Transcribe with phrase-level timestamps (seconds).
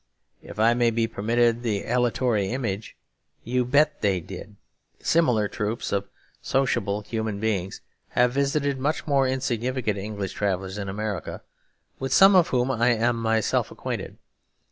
[0.41, 2.97] If I may be permitted the aleatory image,
[3.43, 4.55] you bet they did.
[4.99, 6.09] Similar troops of
[6.41, 7.81] sociable human beings
[8.17, 11.43] have visited much more insignificant English travellers in America,
[11.99, 14.17] with some of whom I am myself acquainted.